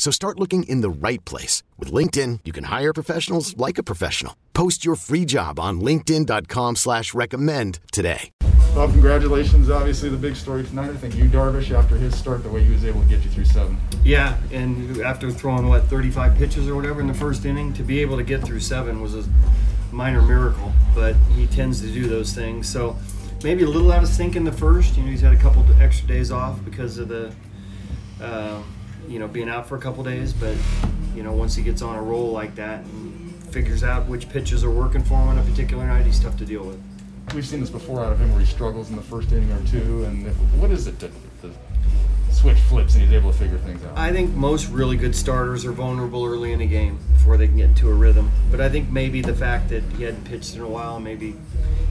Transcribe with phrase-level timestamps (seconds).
[0.00, 1.62] So start looking in the right place.
[1.76, 4.34] With LinkedIn, you can hire professionals like a professional.
[4.54, 8.30] Post your free job on linkedin.com slash recommend today.
[8.74, 9.68] Well, congratulations.
[9.68, 10.88] Obviously, the big story tonight.
[10.88, 13.30] I think you, Darvish, after his start, the way he was able to get you
[13.30, 13.76] through seven.
[14.02, 18.00] Yeah, and after throwing, what, 35 pitches or whatever in the first inning, to be
[18.00, 19.28] able to get through seven was a
[19.92, 22.66] minor miracle, but he tends to do those things.
[22.66, 22.96] So
[23.44, 24.96] maybe a little out of sync in the first.
[24.96, 27.34] You know, he's had a couple extra days off because of the,
[28.18, 28.62] uh,
[29.10, 30.32] you know, being out for a couple days.
[30.32, 30.56] But
[31.14, 34.62] you know, once he gets on a roll like that and figures out which pitches
[34.62, 36.80] are working for him on a particular night, he's tough to deal with.
[37.34, 39.62] We've seen this before out of him where he struggles in the first inning or
[39.66, 40.04] two.
[40.04, 41.52] And if, what is it that the
[42.32, 43.96] switch flips and he's able to figure things out?
[43.98, 47.56] I think most really good starters are vulnerable early in a game before they can
[47.56, 48.30] get into a rhythm.
[48.50, 51.36] But I think maybe the fact that he hadn't pitched in a while, maybe,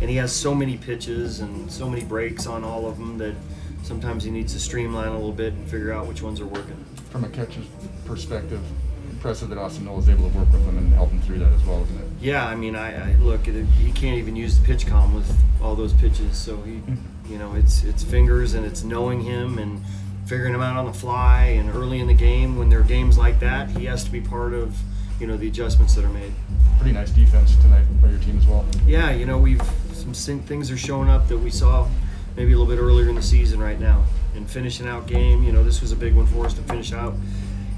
[0.01, 3.35] and he has so many pitches and so many breaks on all of them that
[3.83, 6.83] sometimes he needs to streamline a little bit and figure out which ones are working.
[7.09, 7.65] From a catcher's
[8.05, 8.61] perspective,
[9.09, 11.51] impressive that Austin Nola is able to work with him and help him through that
[11.51, 12.07] as well, isn't it?
[12.21, 13.65] Yeah, I mean, I, I look it.
[13.65, 16.37] He can't even use the PitchCom with all those pitches.
[16.37, 17.31] So he, mm-hmm.
[17.31, 19.81] you know, it's it's fingers and it's knowing him and
[20.25, 21.45] figuring him out on the fly.
[21.45, 24.21] And early in the game, when there are games like that, he has to be
[24.21, 24.77] part of,
[25.19, 26.31] you know, the adjustments that are made.
[26.77, 28.65] Pretty nice defense tonight by your team as well.
[28.85, 29.61] Yeah, you know, we've
[30.13, 31.87] some things are showing up that we saw
[32.37, 34.05] maybe a little bit earlier in the season right now.
[34.35, 36.93] And finishing out game, you know, this was a big one for us to finish
[36.93, 37.15] out.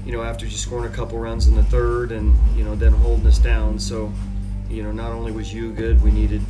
[0.04, 2.92] You know, after just scoring a couple runs in the third, and you know, then
[2.92, 3.78] holding us down.
[3.78, 4.12] So,
[4.68, 6.42] you know, not only was you good, we needed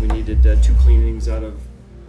[0.00, 1.60] we needed uh, two cleanings out of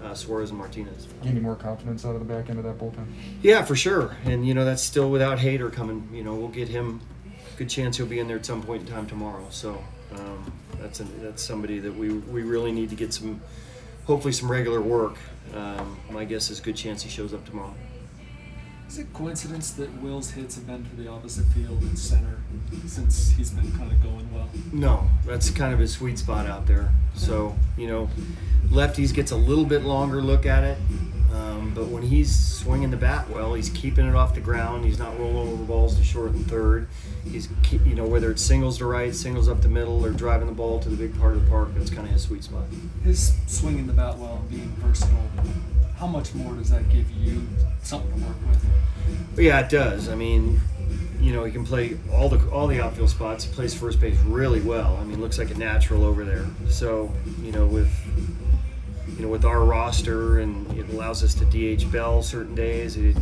[0.03, 1.07] uh, Suarez and Martinez.
[1.23, 3.05] Gaining more confidence out of the back end of that bullpen.
[3.41, 4.17] Yeah, for sure.
[4.25, 6.07] And you know, that's still without Hader coming.
[6.11, 7.01] You know, we'll get him.
[7.57, 9.45] Good chance he'll be in there at some point in time tomorrow.
[9.49, 13.41] So um, that's a, that's somebody that we we really need to get some,
[14.07, 15.17] hopefully some regular work.
[15.53, 17.75] Um, my guess is good chance he shows up tomorrow.
[18.87, 22.37] Is it coincidence that Wil's hits have been to the opposite field and center
[22.85, 24.47] since he's been kind of going well?
[24.71, 26.93] No, that's kind of his sweet spot out there.
[27.13, 28.09] So you know,
[28.69, 30.77] lefties gets a little bit longer look at it,
[31.33, 34.85] um, but when he's swinging the bat well, he's keeping it off the ground.
[34.85, 36.87] He's not rolling over balls to short and third.
[37.23, 37.49] He's
[37.85, 40.79] you know whether it's singles to right, singles up the middle, or driving the ball
[40.79, 41.69] to the big part of the park.
[41.75, 42.63] That's kind of his sweet spot.
[43.03, 45.17] His swinging the bat well and being versatile,
[45.97, 47.47] how much more does that give you
[47.81, 48.65] something to work with?
[49.39, 50.09] Yeah, it does.
[50.09, 50.59] I mean,
[51.19, 53.43] you know, he can play all the all the outfield spots.
[53.43, 54.97] He plays first base really well.
[55.01, 56.45] I mean, looks like a natural over there.
[56.69, 57.11] So,
[57.41, 57.89] you know, with
[59.17, 62.95] you know, with our roster, and it allows us to DH Bell certain days.
[62.97, 63.17] It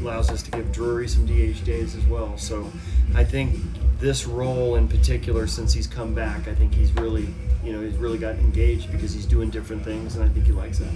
[0.00, 2.38] allows us to give Drury some DH days as well.
[2.38, 2.70] So,
[3.14, 3.56] I think
[4.00, 7.28] this role in particular, since he's come back, I think he's really,
[7.62, 10.52] you know, he's really got engaged because he's doing different things, and I think he
[10.52, 10.92] likes that.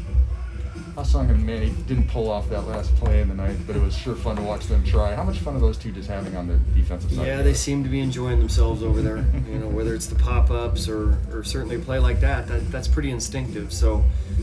[0.98, 3.96] Ha-Seong and Manny didn't pull off that last play in the ninth, but it was
[3.96, 5.14] sure fun to watch them try.
[5.14, 7.24] How much fun are those two just having on the defensive side?
[7.24, 9.18] Yeah, they seem to be enjoying themselves over there.
[9.48, 12.88] you know, whether it's the pop-ups or, or certainly a play like that, that, that's
[12.88, 13.72] pretty instinctive.
[13.72, 14.02] So,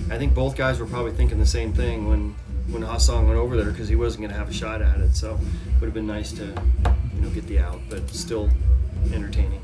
[0.10, 2.34] I think both guys were probably thinking the same thing when
[2.70, 5.14] when Ha-Seong went over there because he wasn't going to have a shot at it.
[5.14, 8.50] So, it would have been nice to you know get the out, but still
[9.12, 9.62] entertaining.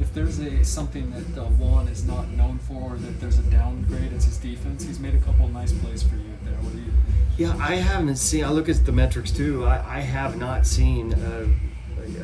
[0.00, 3.42] If there's a something that uh, Juan is not known for, or that there's a
[3.42, 4.84] downgrade, it's his defense.
[4.84, 6.54] He's made a couple nice plays for you there.
[6.54, 6.92] What do you?
[7.36, 8.44] Yeah, I haven't seen.
[8.44, 9.64] I look at the metrics too.
[9.66, 11.48] I, I have not seen a,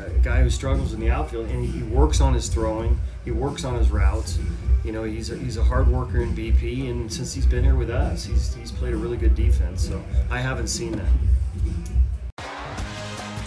[0.07, 2.99] a, guy who struggles in the outfield, and he works on his throwing.
[3.25, 4.39] He works on his routes.
[4.85, 7.77] You know, he's a, he's a hard worker in BP, and since he's been here
[7.77, 9.87] with us, he's he's played a really good defense.
[9.87, 11.11] So I haven't seen that.